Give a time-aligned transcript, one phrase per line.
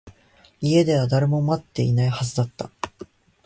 [0.61, 2.71] 家では誰も待っていないはずだった